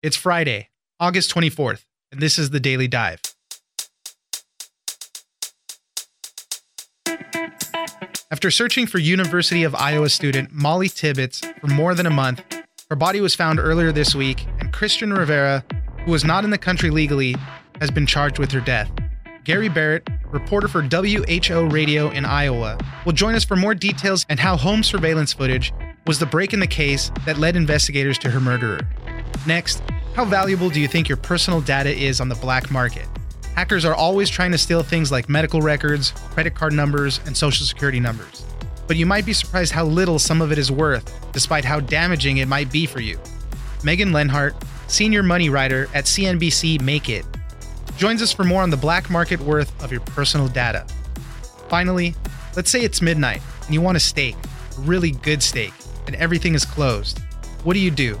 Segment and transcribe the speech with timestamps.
[0.00, 0.68] It's Friday,
[1.00, 3.20] August 24th, and this is the Daily Dive.
[8.30, 12.44] After searching for University of Iowa student Mollie Tibbetts for more than a month,
[12.88, 15.64] her body was found earlier this week, and Cristhian Rivera,
[16.04, 17.34] who was not in the country legally,
[17.80, 18.88] has been charged with her death.
[19.42, 24.38] Gary Barrett, reporter for WHO Radio in Iowa, will join us for more details and
[24.38, 25.72] how home surveillance footage
[26.06, 28.78] was the break in the case that led investigators to her murderer.
[29.46, 29.82] Next,
[30.14, 33.06] how valuable do you think your personal data is on the black market?
[33.54, 37.66] Hackers are always trying to steal things like medical records, credit card numbers, and social
[37.66, 38.44] security numbers.
[38.86, 42.38] But you might be surprised how little some of it is worth, despite how damaging
[42.38, 43.18] it might be for you.
[43.84, 44.54] Megan Leonhardt,
[44.86, 47.24] senior money writer at CNBC Make It,
[47.96, 50.86] joins us for more on the black market worth of your personal data.
[51.68, 52.14] Finally,
[52.56, 54.36] let's say it's midnight and you want a steak,
[54.76, 55.72] a really good steak,
[56.06, 57.18] and everything is closed.
[57.64, 58.20] What do you do?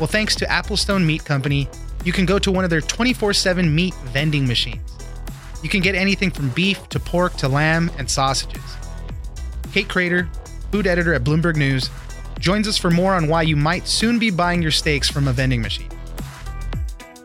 [0.00, 1.68] Well, thanks to Applestone Meat Company,
[2.06, 4.96] you can go to one of their 24 7 meat vending machines.
[5.62, 8.62] You can get anything from beef to pork to lamb and sausages.
[9.72, 10.26] Kate Krader,
[10.72, 11.90] food editor at Bloomberg News,
[12.38, 15.34] joins us for more on why you might soon be buying your steaks from a
[15.34, 15.90] vending machine.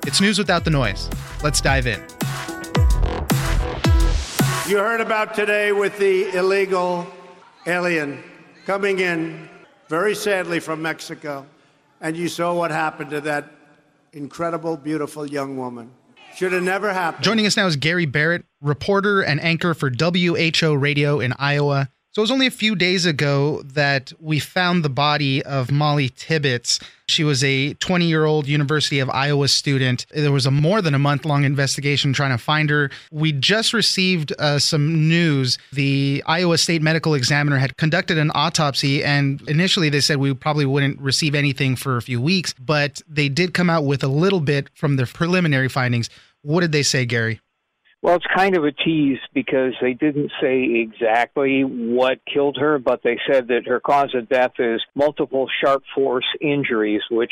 [0.05, 1.09] It's news without the noise.
[1.41, 2.01] Let's dive in.
[4.67, 7.07] You heard about today with the illegal
[7.67, 8.21] alien
[8.65, 9.47] coming in
[9.87, 11.45] very sadly from Mexico,
[12.05, 13.49] and you saw what happened to that
[14.13, 15.89] incredible, beautiful young woman.
[16.35, 17.23] Should have never happened.
[17.23, 21.89] Joining us now is Gary Barrett, reporter and anchor for WHO Radio in Iowa.
[22.15, 26.07] So it was only a few days ago that we found the body of Mollie
[26.07, 26.79] Tibbetts.
[27.09, 30.05] She was a 20 year old University of Iowa student.
[30.11, 32.89] There was a more than a month long investigation trying to find her.
[33.11, 35.57] We just received uh, some news.
[35.73, 40.65] The Iowa State Medical Examiner had conducted an autopsy, and initially they said we probably
[40.65, 44.39] wouldn't receive anything for a few weeks, but they did come out with a little
[44.39, 46.09] bit from the preliminary findings.
[46.43, 47.41] What did they say, Gary?
[48.05, 53.01] Well, it's kind of a tease because they didn't say exactly what killed her, but
[53.03, 57.31] they said that her cause of death is multiple sharp force injuries, which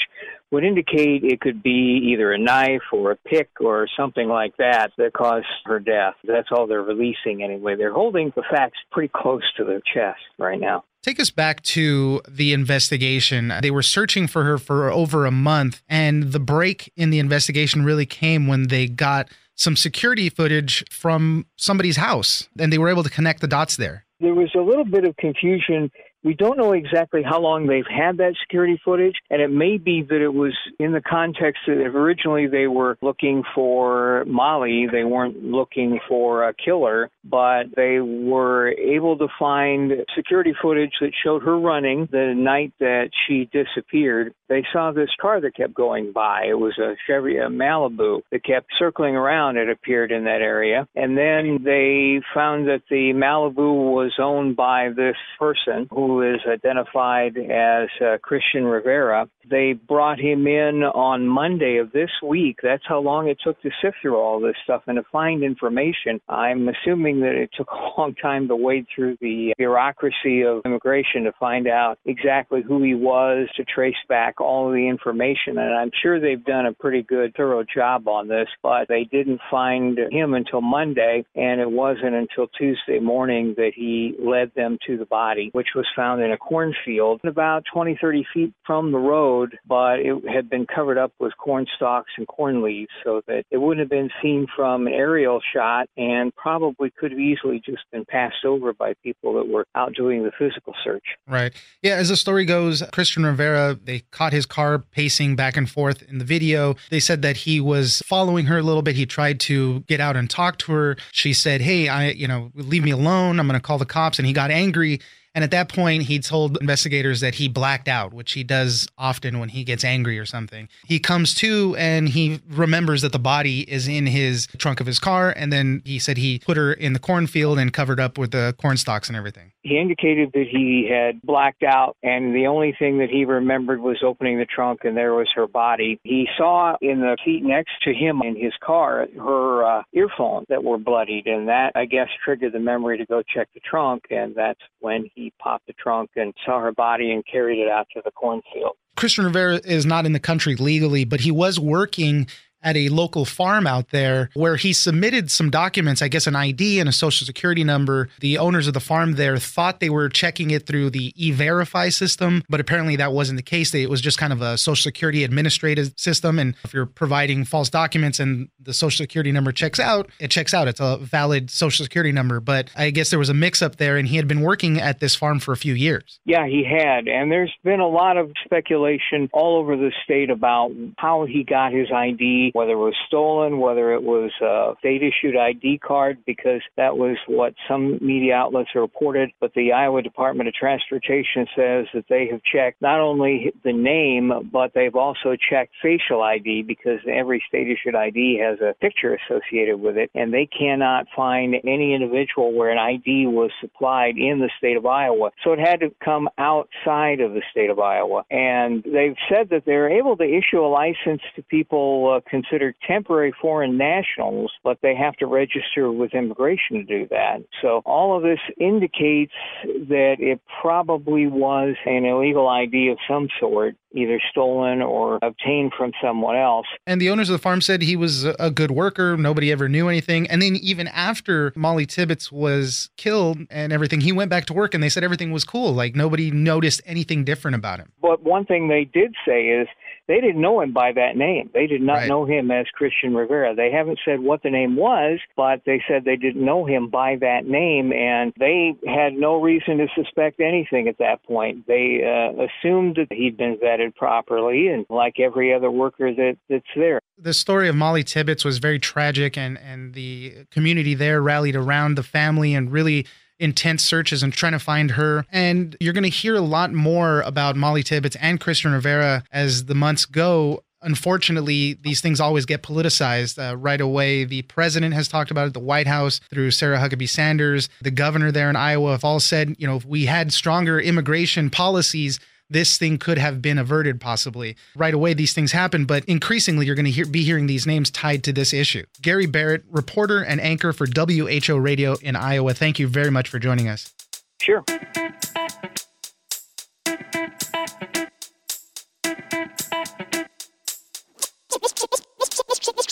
[0.49, 4.89] would indicate it could be either a knife or a pick or something like that
[4.97, 6.15] that caused her death.
[6.23, 7.75] That's all they're releasing anyway.
[7.75, 10.85] They're holding the facts pretty close to their chest right now.
[11.03, 13.51] Take us back to the investigation.
[13.61, 17.83] They were searching for her for over a month, and the break in the investigation
[17.83, 23.03] really came when they got some security footage from somebody's house, and they were able
[23.03, 24.05] to connect the dots there.
[24.21, 25.91] There was a little bit of confusion
[26.23, 30.03] we don't know exactly how long they've had that security footage, and it may be
[30.03, 34.87] that it was in the context that originally they were looking for Mollie.
[34.91, 41.11] They weren't looking for a killer, but they were able to find security footage that
[41.23, 44.33] showed her running the night that she disappeared.
[44.47, 46.45] They saw this car that kept going by.
[46.49, 50.87] It was a Chevy a Malibu that kept circling around, it appeared, in that area.
[50.95, 57.37] And then they found that the Malibu was owned by this person who is identified
[57.37, 59.27] as uh, Cristhian Rivera.
[59.49, 62.59] They brought him in on Monday of this week.
[62.63, 66.19] That's how long it took to sift through all this stuff and to find information.
[66.29, 71.23] I'm assuming that it took a long time to wade through the bureaucracy of immigration
[71.23, 75.57] to find out exactly who he was, to trace back all the information.
[75.57, 79.41] And I'm sure they've done a pretty good, thorough job on this, but they didn't
[79.49, 84.97] find him until Monday, and it wasn't until Tuesday morning that he led them to
[84.97, 88.97] the body, which was found found in a cornfield about 20, 30 feet from the
[88.97, 93.45] road, but it had been covered up with corn stalks and corn leaves so that
[93.51, 97.83] it wouldn't have been seen from an aerial shot and probably could have easily just
[97.91, 101.03] been passed over by people that were out doing the physical search.
[101.27, 101.53] Right.
[101.81, 106.03] Yeah, as the story goes, Cristhian Rivera, they caught his car pacing back and forth
[106.03, 106.75] in the video.
[106.89, 108.95] They said that he was following her a little bit.
[108.95, 110.97] He tried to get out and talk to her.
[111.11, 113.39] She said, Hey, I, you know, leave me alone.
[113.39, 114.19] I'm going to call the cops.
[114.19, 114.99] And he got angry
[115.35, 119.39] and at that point, he told investigators that he blacked out, which he does often
[119.39, 120.69] when he gets angry or something.
[120.85, 124.99] He comes to and he remembers that the body is in his trunk of his
[124.99, 125.33] car.
[125.35, 128.53] And then he said he put her in the cornfield and covered up with the
[128.59, 129.51] corn stalks and everything.
[129.63, 134.03] He indicated that he had blacked out, and the only thing that he remembered was
[134.03, 136.01] opening the trunk, and there was her body.
[136.03, 140.65] He saw in the seat next to him in his car her uh, earphones that
[140.65, 144.35] were bloodied, and that, I guess, triggered the memory to go check the trunk, and
[144.35, 148.01] that's when he popped the trunk and saw her body and carried it out to
[148.03, 148.75] the cornfield.
[148.95, 152.27] Cristhian Rivera is not in the country legally, but he was working
[152.63, 156.79] at a local farm out there where he submitted some documents, I guess an ID
[156.79, 158.09] and a social security number.
[158.19, 162.43] The owners of the farm there thought they were checking it through the e-verify system,
[162.49, 163.73] but apparently that wasn't the case.
[163.73, 166.39] It was just kind of a social security administrative system.
[166.39, 170.53] And if you're providing false documents and the social security number checks out, it checks
[170.53, 170.67] out.
[170.67, 172.39] It's a valid social security number.
[172.39, 174.99] But I guess there was a mix up there and he had been working at
[174.99, 176.19] this farm for a few years.
[176.25, 177.07] Yeah, he had.
[177.07, 181.73] And there's been a lot of speculation all over the state about how he got
[181.73, 186.61] his ID, whether it was stolen, whether it was a state issued ID card, because
[186.77, 189.31] that was what some media outlets reported.
[189.39, 194.49] But the Iowa Department of Transportation says that they have checked not only the name,
[194.51, 199.77] but they've also checked facial ID because every state issued ID has a picture associated
[199.79, 200.09] with it.
[200.15, 204.85] And they cannot find any individual where an ID was supplied in the state of
[204.85, 205.31] Iowa.
[205.43, 208.23] So it had to come outside of the state of Iowa.
[208.29, 213.33] And they've said that they're able to issue a license to people uh, considered temporary
[213.41, 217.43] foreign nationals, but they have to register with immigration to do that.
[217.61, 223.75] So all of this indicates that it probably was an illegal ID of some sort
[223.95, 226.65] either stolen or obtained from someone else.
[226.87, 229.15] And the owners of the farm said he was a good worker.
[229.17, 230.27] Nobody ever knew anything.
[230.27, 234.73] And then even after Mollie Tibbetts was killed and everything, he went back to work
[234.73, 235.73] and they said everything was cool.
[235.73, 237.91] Like nobody noticed anything different about him.
[238.01, 239.67] But one thing they did say is
[240.07, 241.49] they didn't know him by that name.
[241.53, 242.07] They did not right.
[242.07, 243.55] know him as Cristhian Rivera.
[243.55, 247.15] They haven't said what the name was, but they said they didn't know him by
[247.21, 251.67] that name, and they had no reason to suspect anything at that point.
[251.67, 256.65] They uh, assumed that he'd been vetted properly, and like every other worker that, that's
[256.75, 256.99] there.
[257.17, 261.95] The story of Mollie Tibbetts was very tragic, and, and the community there rallied around
[261.95, 263.07] the family and really
[263.43, 265.25] intense searches and trying to find her.
[265.31, 269.65] And you're going to hear a lot more about Mollie Tibbetts and Cristhian Rivera as
[269.65, 270.63] the months go.
[270.81, 274.23] Unfortunately, these things always get politicized uh, right away.
[274.23, 278.31] The president has talked about it, the White House through Sarah Huckabee Sanders, the governor
[278.31, 282.19] there in Iowa have all said, you know, if we had stronger immigration policies,
[282.53, 284.55] this thing could have been averted possibly.
[284.75, 287.91] Right away, these things happen, but increasingly, you're going to hear, be hearing these names
[287.91, 288.85] tied to this issue.
[289.01, 293.39] Gary Barrett, reporter and anchor for WHO Radio in Iowa, thank you very much for
[293.39, 293.93] joining us.
[294.41, 294.63] Sure.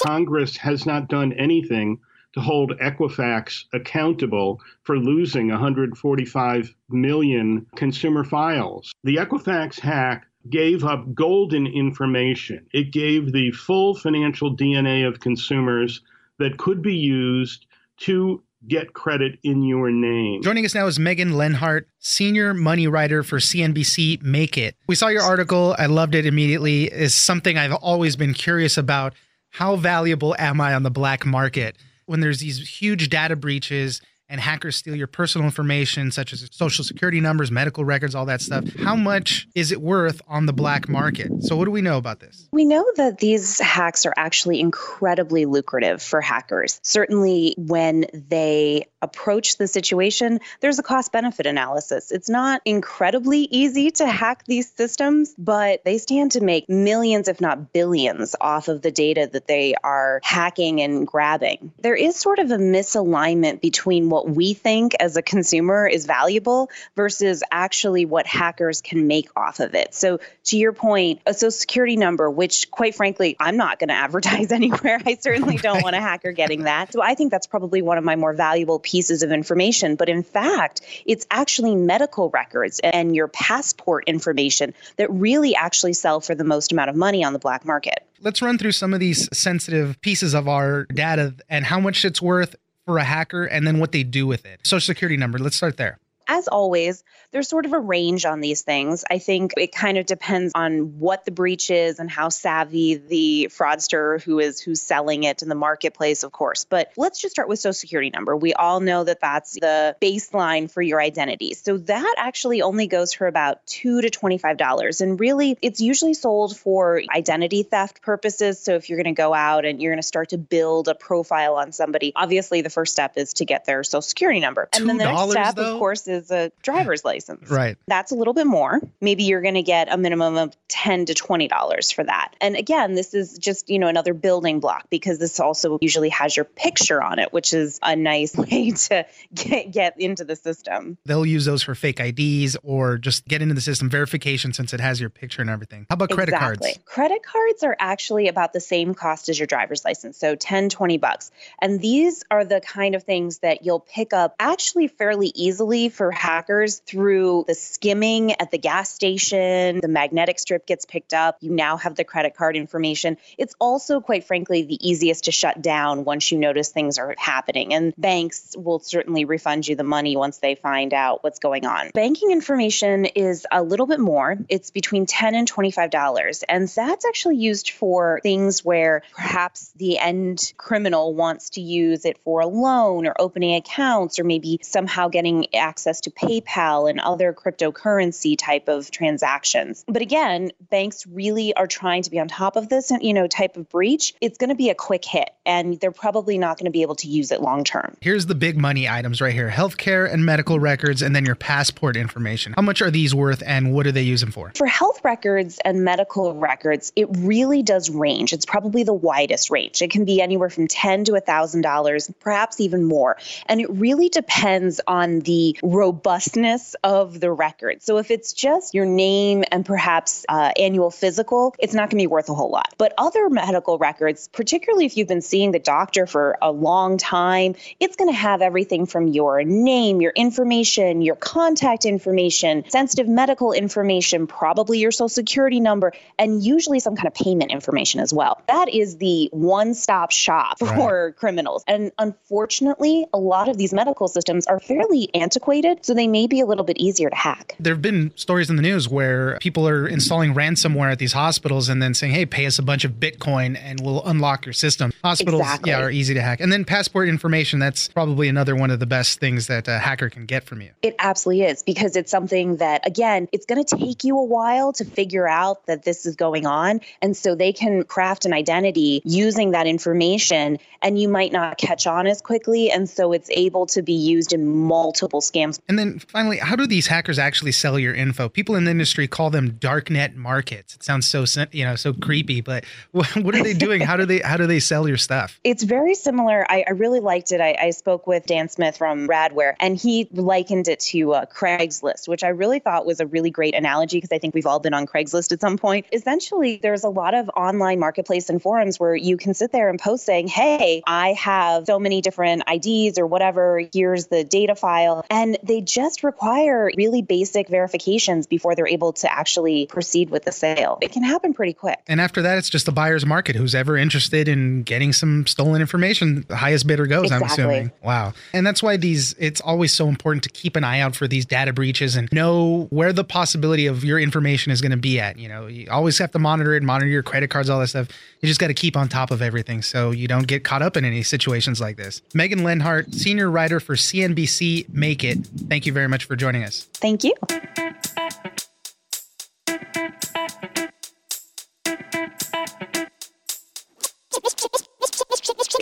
[0.04, 2.00] Congress has not done anything
[2.34, 8.94] to hold Equifax accountable for losing 145 million consumer files.
[9.04, 12.66] The Equifax hack gave up golden information.
[12.74, 16.02] It gave the full financial DNA of consumers
[16.40, 17.68] that could be used
[17.98, 20.42] to get credit in your name.
[20.42, 24.76] Joining us now is Megan Leonhardt, senior money writer for CNBC Make It.
[24.88, 25.76] We saw your article.
[25.78, 26.86] I loved it immediately.
[26.86, 29.14] Is something I've always been curious about.
[29.50, 31.76] How valuable am I on the black market?
[32.06, 34.02] When there's these huge data breaches
[34.32, 38.40] and hackers steal your personal information, such as social security numbers, medical records, all that
[38.40, 38.64] stuff.
[38.80, 41.30] How much is it worth on the black market?
[41.44, 42.48] So, what do we know about this?
[42.54, 46.80] We know that these hacks are actually incredibly lucrative for hackers.
[46.82, 52.12] Certainly, when they approach the situation, there's a cost benefit analysis.
[52.12, 57.42] It's not incredibly easy to hack these systems, but they stand to make millions, if
[57.42, 61.72] not billions, off of the data that they are hacking and grabbing.
[61.80, 66.70] There is sort of a misalignment between what we think as a consumer is valuable
[66.96, 69.94] versus actually what hackers can make off of it.
[69.94, 73.96] So, to your point, a social security number, which quite frankly, I'm not going to
[73.96, 75.00] advertise anywhere.
[75.06, 76.94] I certainly don't want a hacker getting that.
[76.94, 78.91] So, I think that's probably one of my more valuable pieces
[79.24, 79.96] of information.
[79.96, 86.20] But in fact, it's actually medical records and your passport information that really actually sell
[86.20, 88.06] for the most amount of money on the black market.
[88.20, 92.22] Let's run through some of these sensitive pieces of our data and how much it's
[92.22, 92.56] worth
[92.86, 94.60] for a hacker and then what they do with it.
[94.64, 96.01] Social security number, let's start there
[96.32, 99.04] as always, there's sort of a range on these things.
[99.10, 103.50] I think it kind of depends on what the breach is and how savvy the
[103.52, 106.66] fraudster who is who's selling it in the marketplace, of course.
[106.66, 108.36] But let's just start with social security number.
[108.36, 111.54] We all know that that's the baseline for your identity.
[111.54, 116.56] So that actually only goes for about 2 to $25 and really it's usually sold
[116.56, 118.58] for identity theft purposes.
[118.60, 120.96] So if you're going to go out and you're going to start to build a
[120.96, 124.70] profile on somebody, obviously the first step is to get their social security number.
[124.74, 125.74] And then the next step though?
[125.74, 127.50] of course is a driver's license.
[127.50, 127.78] Right.
[127.88, 128.80] That's a little bit more.
[129.00, 132.36] Maybe you're going to get a minimum of 10 to $20 for that.
[132.40, 136.36] And again, this is just, you know, another building block because this also usually has
[136.36, 140.98] your picture on it, which is a nice way to get, get into the system.
[141.06, 144.80] They'll use those for fake IDs or just get into the system verification since it
[144.80, 145.86] has your picture and everything.
[145.90, 146.74] How about credit exactly.
[146.74, 146.80] cards?
[146.86, 150.98] Credit cards are actually about the same cost as your driver's license, so 10, 20
[150.98, 151.32] bucks.
[151.62, 156.11] And these are the kind of things that you'll pick up actually fairly easily for
[156.12, 161.52] hackers through the skimming at the gas station, the magnetic strip gets picked up, you
[161.52, 163.18] now have the credit card information.
[163.38, 167.74] It's also quite frankly the easiest to shut down once you notice things are happening.
[167.74, 171.92] And banks will certainly refund you the money once they find out what's going on.
[171.94, 174.38] Banking information is a little bit more.
[174.50, 176.44] It's between 10 and $25.
[176.48, 182.18] And that's actually used for things where perhaps the end criminal wants to use it
[182.20, 185.48] for a loan or opening accounts or maybe somehow getting
[185.92, 189.84] access to PayPal and other cryptocurrency type of transactions.
[189.88, 193.58] But again, banks really are trying to be on top of this, you know, type
[193.58, 194.14] of breach.
[194.22, 196.96] It's going to be a quick hit and they're probably not going to be able
[196.96, 197.98] to use it long term.
[198.00, 201.98] Here's the big money items right here healthcare and medical records, and then your passport
[201.98, 202.54] information.
[202.54, 204.52] How much are these worth and what do they use them for?
[204.56, 208.34] For health records and medical records, it really does range.
[208.34, 209.82] It's probably the widest range.
[209.82, 213.18] It can be anywhere from ten to thousand dollars, perhaps even more.
[213.48, 217.82] And it really depends on the robustness of the record.
[217.82, 222.04] So if it's just your name and perhaps uh, annual physical, it's not going to
[222.04, 222.76] be worth a whole lot.
[222.78, 227.56] But other medical records, particularly if you've been seeing the doctor for a long time,
[227.80, 233.52] it's going to have everything from your name, your information, your contact information, sensitive medical
[233.52, 238.40] information, probably your social security number, and usually some kind of payment information as well.
[238.48, 241.16] That is the one stop shop for right.
[241.16, 241.64] criminals.
[241.68, 246.40] And unfortunately, a lot of these medical systems are fairly antiquated, so they may be
[246.40, 247.56] a little bit easier to hack.
[247.60, 251.70] There have been stories in the news where people are installing ransomware at these hospitals
[251.70, 254.92] and then saying, hey, pay us a bunch of Bitcoin and we'll unlock your system.
[255.04, 255.72] Hospitals, exactly.
[255.72, 256.40] yeah, are easy to hack.
[256.40, 260.10] And then passport information, that's probably another one of the best things that a hacker
[260.10, 260.72] can get from you.
[260.82, 264.74] It absolutely is because it's something that, again, it's going to take you a while
[264.74, 266.82] to figure out that this is going on.
[267.02, 271.88] And so they can craft an identity using that information, and you might not catch
[271.88, 272.72] on as quickly.
[272.72, 275.60] And so it's able to be used in multiple scams.
[275.68, 278.30] And then finally, how do these hackers actually sell your info?
[278.30, 280.76] People in the industry call them darknet markets.
[280.76, 283.82] It sounds so you know so creepy, but what are they doing?
[283.82, 285.40] how do they how do they sell your stuff?
[285.44, 286.46] It's very similar.
[286.50, 287.42] I, I really liked it.
[287.42, 292.08] I, I, spoke with Dan Smith from Radware, and he likened it to uh, Craigslist,
[292.08, 294.74] which I really thought was a really great analogy because I think we've all been
[294.74, 295.88] on Craigslist at some point.
[295.92, 299.80] Essentially, there's a lot of online marketplace and forums where you can sit there and
[299.80, 303.62] post saying, "Hey, I have so many different IDs or whatever.
[303.74, 309.12] Here's the data file," and they just require really basic verifications before they're able to
[309.12, 310.78] actually proceed with the sale.
[310.82, 311.80] It can happen pretty quick.
[311.88, 313.36] And after that, it's just the buyer's market.
[313.36, 317.12] Who's ever interested in getting some stolen information, the highest bidder goes.
[317.12, 317.26] Exactly.
[317.26, 317.72] I'm assuming.
[317.84, 318.14] Wow.
[318.32, 319.14] And that's why these.
[319.20, 322.68] It's always so important to keep an eye out for these data breaches and know
[322.70, 325.20] where the possibility of your information is going to be at.
[325.20, 327.90] You know, you always have to monitor it, monitor your credit cards, all that stuff.
[328.22, 330.78] You just got to keep on top of everything so you don't get caught up
[330.78, 332.02] in any situations like this.
[332.14, 335.18] Megan Leonhardt, senior writer for CNBC Make It.
[335.48, 336.68] Thank you very much for joining us.
[336.74, 337.14] Thank you.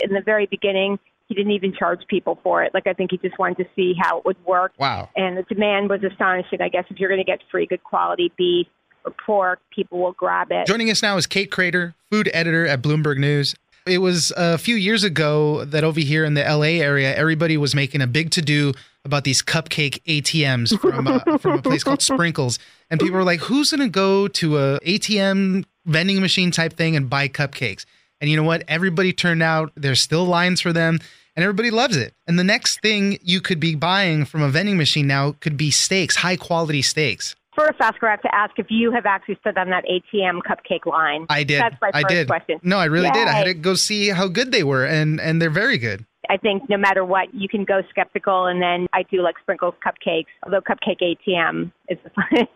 [0.02, 2.74] In the very beginning, he didn't even charge people for it.
[2.74, 4.72] Like I think he just wanted to see how it would work.
[4.78, 5.08] Wow.
[5.16, 6.60] And the demand was astonishing.
[6.60, 8.66] I guess if you're going to get free, good quality beef
[9.04, 10.66] or pork, people will grab it.
[10.66, 13.54] Joining us now is Kate Krader, food editor at Bloomberg News.
[13.86, 17.74] It was a few years ago that over here in the LA area, everybody was
[17.74, 18.72] making a big to do
[19.04, 22.58] about these cupcake ATMs from a, from a place called Sprinkles,
[22.90, 27.08] and people were like, "Who's to go to a ATM vending machine type thing and
[27.08, 27.86] buy cupcakes?"
[28.20, 28.62] And you know what?
[28.68, 29.72] Everybody turned out.
[29.74, 30.98] There's still lines for them,
[31.34, 32.14] and everybody loves it.
[32.26, 35.70] And the next thing you could be buying from a vending machine now could be
[35.70, 37.34] steaks, high quality steaks.
[37.56, 40.86] First, Oscar, I have to ask if you have actually stood on that ATM cupcake
[40.86, 41.26] line.
[41.28, 41.60] I did.
[41.60, 42.28] That's my I first did.
[42.28, 42.60] question.
[42.62, 43.12] No, I really Yay.
[43.12, 43.28] did.
[43.28, 46.06] I had to go see how good they were, and and they're very good.
[46.28, 49.74] I think no matter what, you can go skeptical, and then I do like sprinkles
[49.84, 50.26] cupcakes.
[50.44, 51.98] Although Cupcake ATM is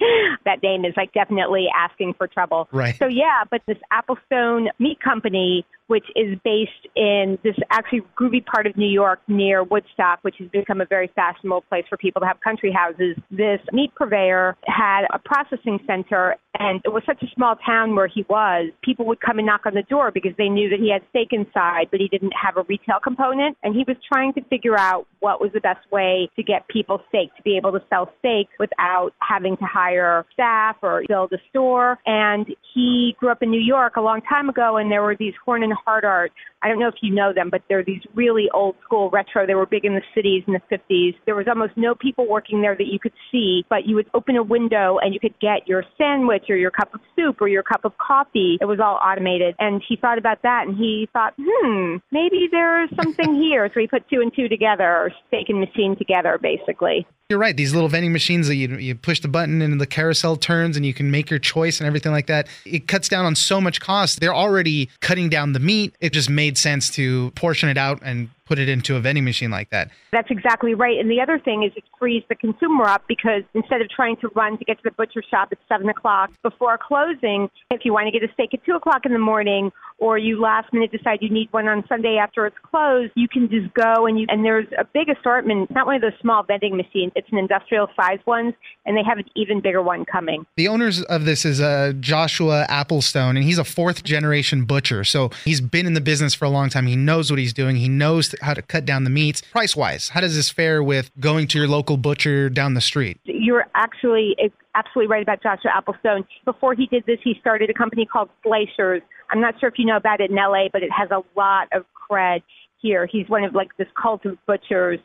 [0.44, 2.68] that name is like definitely asking for trouble.
[2.70, 2.94] Right.
[2.98, 8.66] So yeah, but this Applestone Meat Company which is based in this actually groovy part
[8.66, 12.26] of New York near Woodstock, which has become a very fashionable place for people to
[12.26, 13.16] have country houses.
[13.30, 18.06] This meat purveyor had a processing center, and it was such a small town where
[18.06, 18.70] he was.
[18.82, 21.28] People would come and knock on the door because they knew that he had steak
[21.32, 23.56] inside, but he didn't have a retail component.
[23.62, 27.02] And he was trying to figure out what was the best way to get people
[27.08, 31.38] steak, to be able to sell steak without having to hire staff or build a
[31.50, 31.98] store.
[32.06, 35.34] And he grew up in New York a long time ago, and there were these
[35.44, 36.30] Horn and Hardart.
[36.62, 39.46] I don't know if you know them, but they're these really old school retro.
[39.46, 41.14] They were big in the cities in the 50s.
[41.26, 44.36] There was almost no people working there that you could see, but you would open
[44.36, 47.62] a window and you could get your sandwich or your cup of soup or your
[47.62, 48.56] cup of coffee.
[48.60, 49.54] It was all automated.
[49.58, 53.70] And he thought about that and he thought, hmm, maybe there's something here.
[53.74, 57.06] So he put two and two together, or steak and machine together, basically.
[57.30, 57.56] You're right.
[57.56, 60.84] These little vending machines that you you push the button and the carousel turns and
[60.84, 62.48] you can make your choice and everything like that.
[62.66, 64.20] It cuts down on so much cost.
[64.20, 65.94] They're already cutting down the meat.
[66.00, 69.50] It just made sense to portion it out and put it into a vending machine
[69.50, 69.90] like that.
[70.12, 70.98] That's exactly right.
[70.98, 74.28] And the other thing is it frees the consumer up because instead of trying to
[74.34, 78.06] run to get to the butcher shop at seven o'clock before closing, if you want
[78.06, 81.18] to get a steak at two o'clock in the morning or you last minute decide
[81.22, 84.44] you need one on Sunday after it's closed, you can just go and you and
[84.44, 85.64] there's a big assortment.
[85.64, 87.12] It's not one of those small vending machines.
[87.16, 90.44] It's an industrial size ones and they have an even bigger one coming.
[90.56, 95.04] The owners of this is uh, Joshua Applestone, and he's a fourth generation butcher.
[95.04, 96.86] So he's been in the business for a long time.
[96.86, 97.76] He knows what he's doing.
[97.76, 99.42] He knows how to cut down the meats.
[99.52, 103.18] Price wise, how does this fare with going to your local butcher down the street?
[103.24, 106.24] You're actually eh, absolutely right about Joshua Applestone.
[106.44, 109.02] Before he did this, he started a company called Fleisher's.
[109.30, 111.68] I'm not sure if you know about it in LA, but it has a lot
[111.72, 112.42] of cred
[112.80, 113.08] here.
[113.10, 114.98] He's one of like this cult of butchers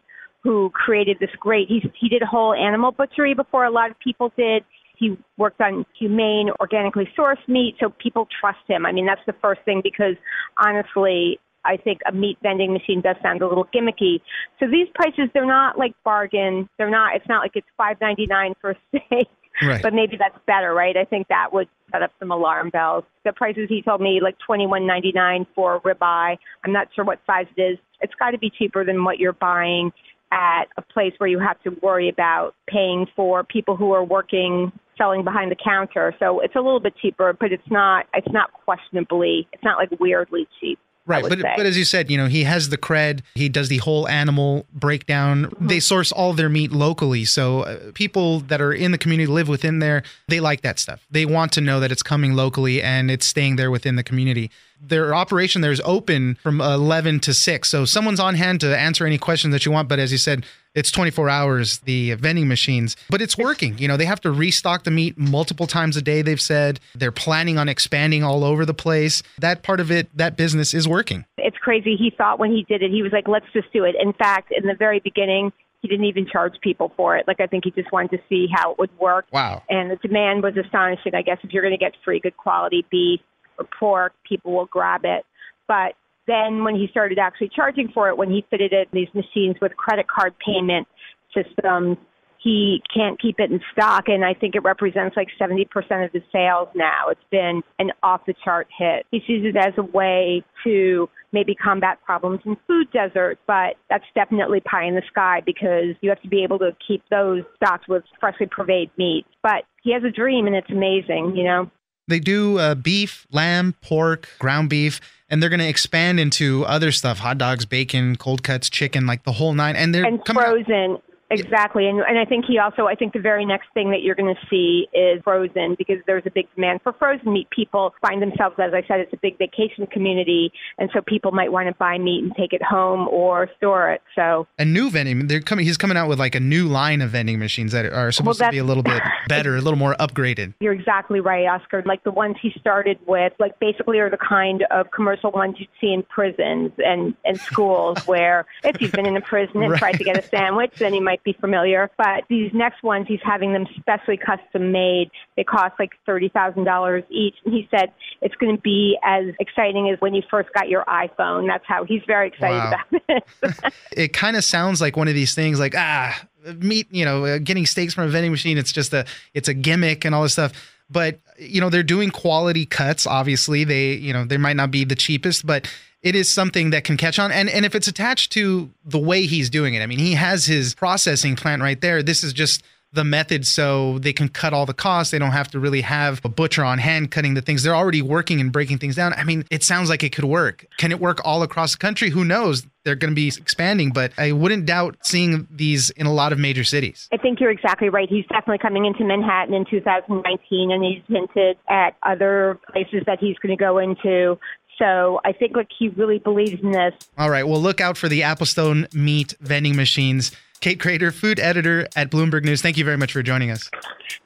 [0.43, 1.67] who created this great.
[1.67, 4.63] He's, he did whole animal butchery before a lot of people did.
[4.97, 8.85] He worked on humane, organically sourced meat, so people trust him.
[8.85, 10.15] I mean, that's the first thing because
[10.57, 14.21] honestly, I think a meat vending machine does sound a little gimmicky.
[14.59, 16.69] So these prices, they're not like bargain.
[16.77, 17.15] They're not.
[17.15, 19.27] It's not like it's five ninety nine for a steak.
[19.61, 19.81] Right.
[19.81, 20.95] But maybe that's better, right?
[20.95, 23.03] I think that would set up some alarm bells.
[23.25, 26.37] The prices he told me, like twenty one ninety nine for ribeye.
[26.63, 27.77] I'm not sure what size it is.
[28.01, 29.91] It's got to be cheaper than what you're buying
[30.31, 34.71] at a place where you have to worry about paying for people who are working
[34.97, 36.13] selling behind the counter.
[36.19, 39.99] So it's a little bit cheaper, but it's not it's not questionably it's not like
[39.99, 40.79] weirdly cheap.
[41.09, 41.53] Right, but say.
[41.57, 43.21] but as you said, you know, he has the cred.
[43.33, 45.45] He does the whole animal breakdown.
[45.45, 45.67] Mm-hmm.
[45.67, 49.47] They source all their meat locally, so uh, people that are in the community live
[49.49, 50.03] within there.
[50.27, 51.03] They like that stuff.
[51.09, 54.51] They want to know that it's coming locally and it's staying there within the community.
[54.81, 57.69] Their operation there is open from 11 to 6.
[57.69, 60.45] So someone's on hand to answer any questions that you want, but as you said,
[60.75, 64.83] it's 24 hours the vending machines but it's working you know they have to restock
[64.83, 68.73] the meat multiple times a day they've said they're planning on expanding all over the
[68.73, 72.63] place that part of it that business is working it's crazy he thought when he
[72.69, 75.51] did it he was like let's just do it in fact in the very beginning
[75.81, 77.27] he didn't even charge people for it.
[77.27, 79.25] Like I think he just wanted to see how it would work.
[79.31, 79.63] Wow.
[79.69, 81.15] And the demand was astonishing.
[81.15, 83.21] I guess if you're going to get free good quality beef
[83.65, 85.25] pork, people will grab it.
[85.67, 85.93] But
[86.27, 89.55] then when he started actually charging for it, when he fitted it in these machines
[89.61, 90.87] with credit card payment
[91.33, 91.97] systems,
[92.41, 95.65] he can't keep it in stock and I think it represents like 70%
[96.05, 97.09] of the sales now.
[97.09, 99.05] It's been an off the chart hit.
[99.11, 104.05] He sees it as a way to maybe combat problems in food deserts, but that's
[104.15, 107.87] definitely pie in the sky because you have to be able to keep those stocked
[107.89, 109.25] with freshly purveyed meat.
[109.43, 111.69] But he has a dream and it's amazing, you know.
[112.09, 116.91] They do uh, beef, lamb, pork, ground beef and they're going to expand into other
[116.91, 120.93] stuff hot dogs bacon cold cuts chicken like the whole nine and they're and frozen
[120.93, 121.87] out- Exactly.
[121.87, 124.33] And, and I think he also, I think the very next thing that you're going
[124.33, 127.49] to see is frozen because there's a big demand for frozen meat.
[127.51, 130.51] People find themselves, as I said, it's a big vacation community.
[130.77, 134.01] And so people might want to buy meat and take it home or store it.
[134.15, 137.11] So a new vending, they're coming, he's coming out with like a new line of
[137.11, 139.95] vending machines that are supposed well, to be a little bit better, a little more
[139.99, 140.53] upgraded.
[140.59, 141.83] You're exactly right, Oscar.
[141.85, 145.69] Like the ones he started with, like basically are the kind of commercial ones you'd
[145.79, 149.79] see in prisons and, and schools where if you've been in a prison and right.
[149.79, 153.05] tried to get a sandwich, then you might might be familiar, but these next ones,
[153.07, 155.09] he's having them specially custom made.
[155.35, 157.35] They cost like $30,000 each.
[157.45, 160.83] And he said it's going to be as exciting as when you first got your
[160.85, 161.47] iPhone.
[161.47, 162.73] That's how he's very excited wow.
[162.91, 163.73] about it.
[163.91, 166.19] it kind of sounds like one of these things like, ah,
[166.57, 168.57] meat, you know, uh, getting steaks from a vending machine.
[168.57, 170.53] It's just a, it's a gimmick and all this stuff
[170.91, 174.83] but you know they're doing quality cuts obviously they you know they might not be
[174.83, 175.69] the cheapest but
[176.01, 177.31] it is something that can catch on.
[177.31, 180.45] And and if it's attached to the way he's doing it, I mean, he has
[180.45, 182.01] his processing plant right there.
[182.01, 185.11] This is just the method so they can cut all the costs.
[185.11, 187.63] They don't have to really have a butcher on hand cutting the things.
[187.63, 189.13] They're already working and breaking things down.
[189.13, 190.65] I mean, it sounds like it could work.
[190.77, 192.09] Can it work all across the country?
[192.09, 192.65] Who knows?
[192.85, 196.39] They're going to be expanding, but I wouldn't doubt seeing these in a lot of
[196.39, 197.07] major cities.
[197.13, 198.07] I think you're exactly right.
[198.09, 203.37] He's definitely coming into Manhattan in 2019, and he's hinted at other places that he's
[203.37, 204.39] going to go into.
[204.79, 206.93] So I think like he really believes in this.
[207.17, 207.45] All right.
[207.47, 210.31] Well, look out for the Applestone meat vending machines.
[210.61, 212.61] Kate Krader, food editor at Bloomberg News.
[212.61, 213.69] Thank you very much for joining us.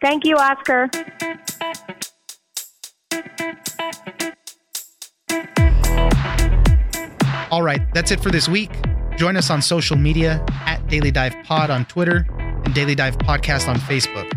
[0.01, 0.89] Thank you, Oscar.
[7.51, 8.71] All right, that's it for this week.
[9.15, 13.67] Join us on social media at Daily Dive Pod on Twitter and Daily Dive Podcast
[13.67, 14.31] on Facebook.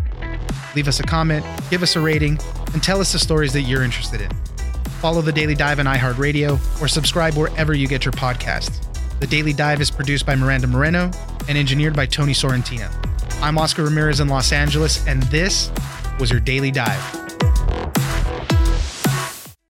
[0.74, 2.38] Leave us a comment, give us a rating,
[2.74, 4.30] and tell us the stories that you're interested in.
[5.00, 8.82] Follow the Daily Dive on iHeartRadio or subscribe wherever you get your podcasts.
[9.20, 11.10] The Daily Dive is produced by Miranda Moreno
[11.48, 12.90] and engineered by Tony Sorrentino.
[13.42, 15.70] I'm Oscar Ramirez in Los Angeles, and this
[16.18, 17.25] was your Daily Dive.